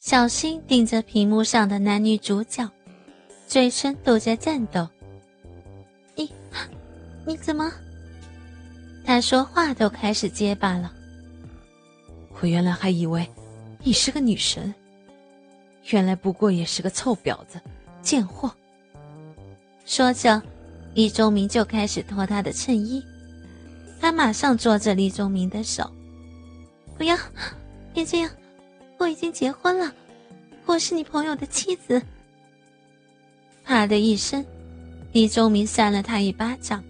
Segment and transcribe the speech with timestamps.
[0.00, 2.66] 小新盯着屏幕上的男女主角，
[3.46, 4.88] 嘴唇都在颤抖。
[6.16, 6.32] 你，
[7.26, 7.70] 你怎么？
[9.04, 10.90] 他说话都开始结巴了。
[12.40, 13.28] 我原来还以为
[13.82, 14.74] 你是个女神，
[15.90, 17.60] 原来不过也是个臭婊子、
[18.00, 18.50] 贱货。
[19.84, 20.40] 说着，
[20.94, 23.04] 李忠明就开始脱他的衬衣。
[24.00, 25.84] 他马上捉着李忠明的手
[26.96, 27.14] ：“不要，
[27.92, 28.30] 别这样。”
[29.00, 29.90] 我已经结婚了，
[30.66, 32.02] 我是你朋友的妻子。
[33.64, 34.44] 啪的一声，
[35.12, 36.84] 李忠明扇了他一巴掌。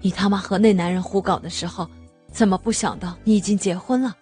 [0.00, 1.90] 你他妈和那男人胡搞的时候，
[2.32, 4.16] 怎么不想到你已经结婚了？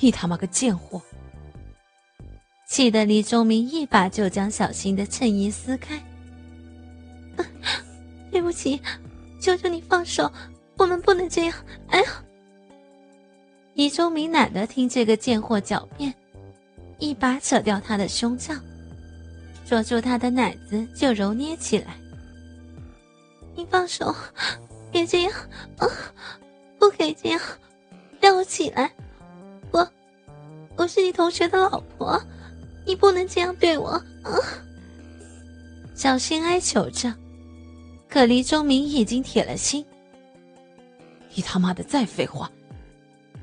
[0.00, 1.00] 你他妈个贱货！
[2.68, 5.96] 气得李忠明一把就将小新的衬衣撕开。
[8.32, 8.82] 对不起，
[9.40, 10.28] 求求你放手，
[10.76, 11.54] 我们不能这样。
[11.86, 12.24] 哎呀！
[13.76, 16.12] 李忠明懒得听这个贱货狡辩，
[16.98, 18.54] 一把扯掉他的胸罩，
[19.66, 21.94] 捉住他的奶子就揉捏起来。
[23.54, 24.16] 你放手，
[24.90, 25.32] 别这样，
[25.76, 25.86] 啊，
[26.78, 27.38] 不可以这样，
[28.18, 28.90] 让我起来。
[29.70, 29.86] 我，
[30.76, 32.18] 我是你同学的老婆，
[32.86, 33.88] 你不能这样对我。
[33.90, 34.02] 啊！
[35.94, 37.12] 小心哀求着，
[38.08, 39.84] 可李忠明已经铁了心。
[41.34, 42.50] 你他妈的再废话！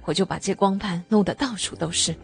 [0.06, 2.16] 我就把这光盘弄得到处都是，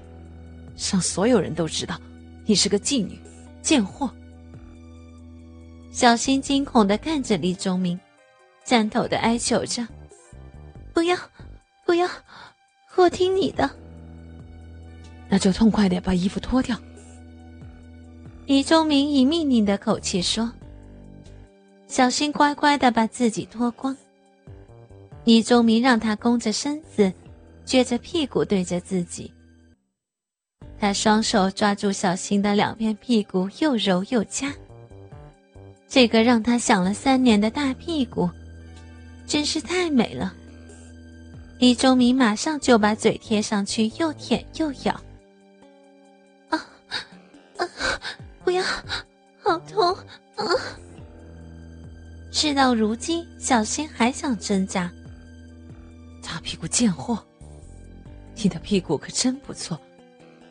[0.92, 2.00] 让所有人都知道
[2.46, 3.20] 你是个妓女、
[3.62, 4.10] 贱货。
[5.92, 8.00] 小新惊恐的看着李忠明，
[8.64, 9.88] 颤抖的哀求着
[10.94, 11.18] ：“不要，
[11.86, 12.08] 不要，
[12.96, 13.70] 我听你的。”
[15.30, 16.78] 那就痛快点把衣服脱掉。
[18.46, 20.52] 李忠明以命令的口气说
[21.88, 23.96] ：“小新乖乖的把自己脱光。”
[25.26, 27.12] 李忠明让他弓着身子。
[27.70, 29.32] 撅着屁股对着自己，
[30.80, 34.52] 他双手抓住小新的两片屁股，又揉又掐。
[35.88, 38.28] 这个让他想了三年的大屁股，
[39.28, 40.34] 真是太美了。
[41.60, 44.94] 李忠明马上就把嘴贴上去，又舔又咬。
[46.50, 46.58] 啊
[47.58, 47.70] 啊！
[48.44, 48.64] 不要，
[49.44, 49.96] 好痛
[50.38, 50.44] 啊！
[52.32, 54.92] 事到如今，小新还想挣扎。
[56.24, 57.24] 大屁股贱货！
[58.42, 59.80] 你的屁股可真不错，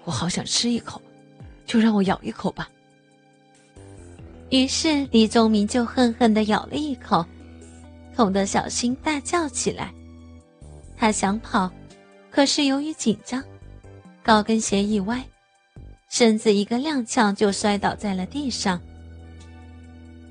[0.05, 1.01] 我好想吃一口，
[1.65, 2.69] 就让我咬一口吧。
[4.51, 7.25] 于是李宗明就恨恨的咬了一口，
[8.15, 9.93] 痛得小新大叫起来。
[10.97, 11.71] 他想跑，
[12.31, 13.43] 可是由于紧张，
[14.23, 15.25] 高跟鞋一歪，
[16.11, 18.81] 身子一个踉跄就摔倒在了地上。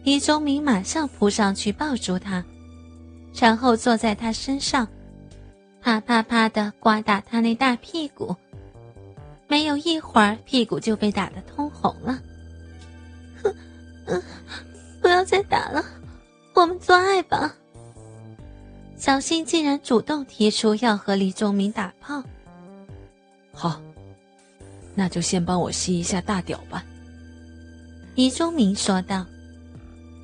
[0.03, 2.44] 李宗明马上扑上去抱住他，
[3.34, 4.88] 然后坐在他身上。
[5.87, 8.35] 啪啪啪的刮打他那大屁股，
[9.47, 12.19] 没有一会儿，屁股就被打得通红了。
[14.05, 14.21] 哼，
[15.01, 15.81] 不要再打了，
[16.53, 17.55] 我们做爱吧。
[18.97, 22.21] 小新竟然主动提出要和李忠明打炮。
[23.53, 23.81] 好，
[24.93, 26.83] 那就先帮我吸一下大屌吧。
[28.15, 29.25] 李忠明说道。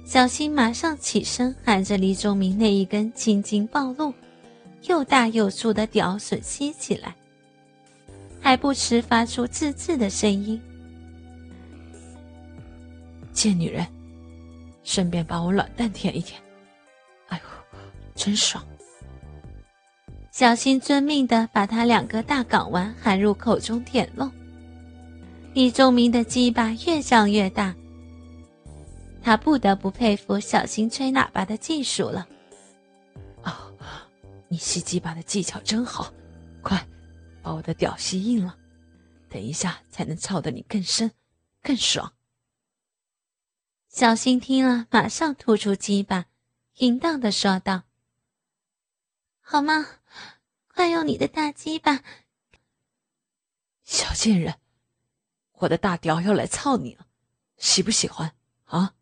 [0.05, 4.13] 小新马上起身，含着李忠明那一根青筋暴露。
[4.83, 7.15] 又大又粗的屌吮吸起来，
[8.41, 10.61] 还不时发出吱吱的声音。
[13.31, 13.85] 贱女人，
[14.83, 16.39] 顺便把我卵蛋舔一舔，
[17.29, 17.43] 哎呦，
[18.13, 18.63] 真爽！
[20.31, 24.31] 小新遵命的把他两个大港丸含入口中舔弄。
[25.53, 27.73] 李仲明的鸡巴越长越大，
[29.21, 32.27] 他不得不佩服小新吹喇叭的技术了。
[34.53, 36.13] 你吸鸡巴的技巧真好，
[36.61, 36.87] 快
[37.41, 38.55] 把我的屌吸硬了，
[39.27, 41.11] 等一下才能操得你更深、
[41.63, 42.13] 更爽。
[43.89, 46.27] 小新听了，马上吐出鸡巴，
[46.75, 47.85] 淫荡的说道
[49.41, 49.87] ：“好吗？
[50.67, 52.03] 快用你的大鸡巴！”
[53.83, 54.59] 小贱人，
[55.53, 57.07] 我的大屌要来操你了，
[57.57, 58.31] 喜不喜欢
[58.65, 58.93] 啊？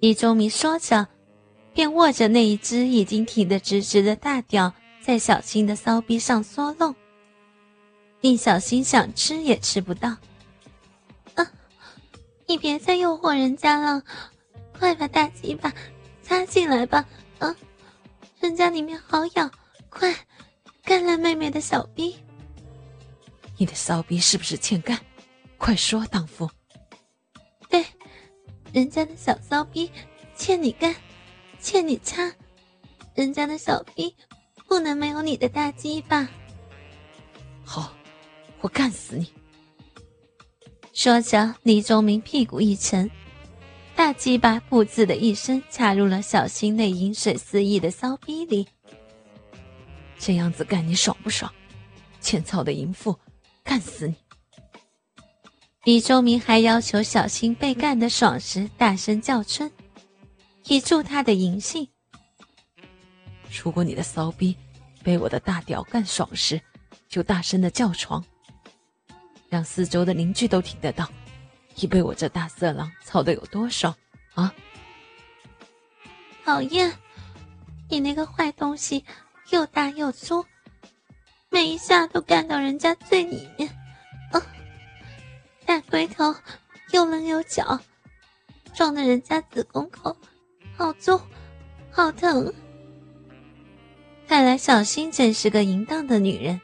[0.00, 1.06] 李忠明说着。
[1.74, 6.94] 便握着那一只已经挺得直直的大屌，在小新的骚逼上嗦弄，
[8.20, 10.16] 令小新想吃也吃不到。
[11.34, 11.50] 啊！
[12.46, 14.02] 你别再诱惑人家了，
[14.78, 15.72] 快把大鸡巴
[16.22, 17.06] 插进来吧！
[17.38, 17.56] 啊，
[18.40, 19.50] 人家里面好痒，
[19.88, 20.14] 快
[20.84, 22.16] 干了妹妹的小逼。
[23.56, 24.98] 你的骚逼是不是欠干？
[25.56, 26.50] 快说，荡妇。
[27.68, 27.84] 对，
[28.72, 29.90] 人家的小骚逼
[30.36, 30.94] 欠你干。
[31.62, 32.30] 欠你擦，
[33.14, 34.12] 人家的小逼
[34.66, 36.28] 不能没有你的大鸡巴。
[37.64, 37.94] 好，
[38.60, 39.32] 我干死你！
[40.92, 43.08] 说着，李忠明屁股一沉，
[43.94, 48.66] 大鸡巴“噗”呲的一声插入了小新那饮水思意的骚逼里。
[50.18, 51.50] 这样子干你爽不爽？
[52.20, 53.16] 欠操的淫妇，
[53.62, 54.16] 干死你！
[55.84, 59.70] 李忠明还要求小新被干的爽时大声叫春，
[60.64, 61.88] 以助他的淫性。
[63.62, 64.56] 如果你的骚逼
[65.02, 66.60] 被我的大屌干爽时，
[67.08, 68.24] 就大声的叫床，
[69.48, 71.08] 让四周的邻居都听得到，
[71.74, 73.94] 你被我这大色狼操的有多爽
[74.34, 74.54] 啊！
[76.44, 76.96] 讨厌，
[77.90, 79.04] 你那个坏东西，
[79.50, 80.44] 又大又粗，
[81.50, 83.68] 每一下都干到人家最里面，
[84.32, 84.40] 啊！
[85.66, 86.34] 大龟头
[86.92, 87.78] 又棱又角，
[88.72, 90.16] 撞的人家子宫口
[90.82, 91.20] 好重，
[91.92, 92.52] 好疼。
[94.26, 96.60] 看来小新真是个淫荡的女人，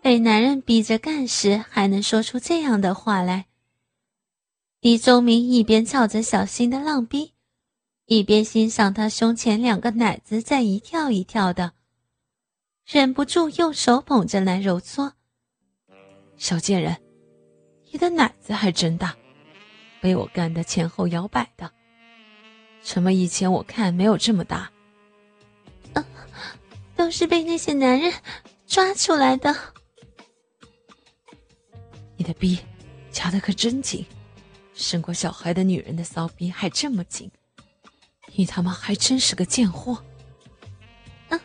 [0.00, 3.46] 被男人逼着干时还能说出这样的话来。
[4.78, 7.32] 李忠明一边操着小新的浪逼，
[8.04, 11.72] 一边欣赏他胸前两个奶子在一跳一跳的，
[12.86, 15.14] 忍不住用手捧着来揉搓。
[16.36, 16.96] 小贱人。
[17.90, 19.16] 你的奶子还真大，
[20.00, 21.72] 被我干的前后摇摆的。
[22.86, 24.70] 怎么以前我看没有这么大？
[25.92, 26.06] 啊，
[26.94, 28.12] 都是被那些男人
[28.64, 29.54] 抓出来的。
[32.16, 32.58] 你的逼
[33.10, 34.06] 夹的可真紧，
[34.72, 37.28] 生过小孩的女人的骚逼还这么紧，
[38.36, 40.00] 你他妈还真是个贱货。
[41.28, 41.40] 啊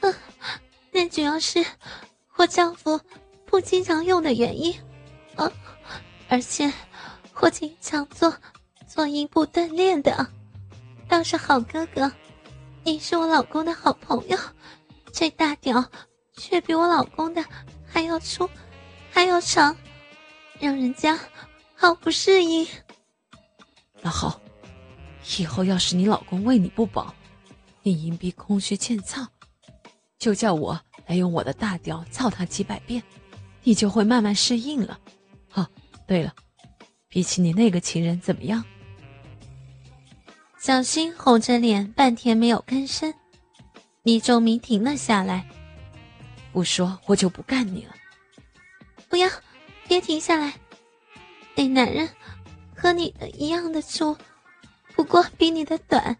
[0.00, 0.14] 啊，
[0.92, 1.62] 那主要是
[2.36, 3.00] 我丈夫
[3.44, 4.72] 不经常用的原因。
[5.34, 5.50] 啊。
[6.28, 6.72] 而且，
[7.40, 8.32] 我经常做
[8.86, 10.30] 做阴部锻炼的，
[11.08, 12.10] 倒是好哥哥。
[12.84, 14.38] 你是我老公的好朋友，
[15.12, 15.84] 这大屌
[16.36, 17.44] 却比我老公的
[17.86, 18.48] 还要粗，
[19.10, 19.76] 还要长，
[20.60, 21.18] 让人家
[21.74, 22.66] 好不适应。
[24.00, 24.40] 那好，
[25.38, 27.14] 以后要是你老公为你不保，
[27.82, 29.26] 你阴逼空虚欠操，
[30.18, 33.02] 就叫我来用我的大屌操他几百遍，
[33.64, 34.98] 你就会慢慢适应了。
[35.54, 35.66] 哦。
[36.06, 36.32] 对了，
[37.06, 38.64] 比起你那个情人怎么样？
[40.58, 43.14] 小新红着脸，半天没有吭声。
[44.02, 45.46] 李仲明停了下来，
[46.52, 47.94] 不说我就不干你了。
[49.08, 49.30] 不要，
[49.86, 50.52] 别停下来。
[51.54, 52.08] 那男人
[52.74, 54.16] 和你的一样的粗，
[54.96, 56.16] 不过比你的短，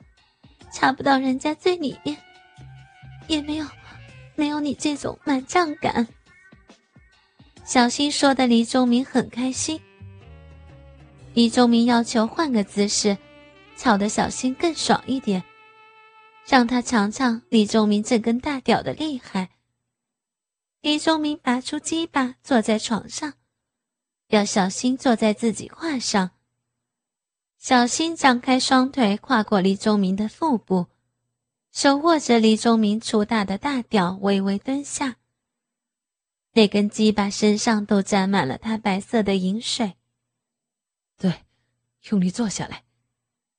[0.73, 2.17] 插不到人家最里面，
[3.27, 3.67] 也没有
[4.37, 6.07] 没有你这种满胀感。
[7.65, 9.81] 小新说的，李忠明很开心。
[11.35, 13.17] 李忠明要求换个姿势，
[13.79, 15.45] 吵得小新更爽一点，
[16.45, 19.51] 让他尝尝李忠明这根大屌的厉害。
[20.81, 23.35] 李忠明拔出鸡巴，坐在床上，
[24.29, 26.33] 要小新坐在自己胯上。
[27.57, 30.89] 小新张开双腿，跨过李忠明的腹部，
[31.71, 35.17] 手握着李忠明粗大的大屌，微微蹲下。
[36.53, 39.95] 那根鸡巴身上都沾满了他白色的饮水。
[41.17, 41.45] 对，
[42.11, 42.85] 用力坐下来，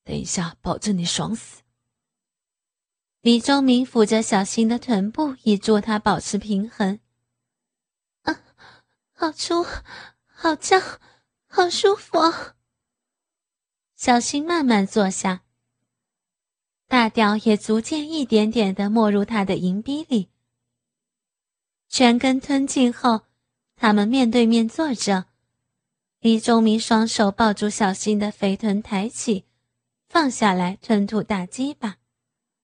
[0.09, 1.61] 等一下保证你爽死。
[3.21, 6.99] 李忠明扶着小新的臀部，以助他保持平衡。
[8.23, 8.41] 啊，
[9.13, 9.63] 好粗，
[10.25, 10.81] 好胀，
[11.45, 12.17] 好舒服。
[13.95, 15.43] 小新慢慢坐下，
[16.87, 20.31] 大屌也逐渐一点点的没入他的银逼里。
[21.87, 23.27] 全根吞进后，
[23.75, 25.25] 他们面对面坐着。
[26.19, 29.45] 李忠明双手抱住小新的肥臀，抬起，
[30.09, 31.98] 放下来，吞吐大鸡巴。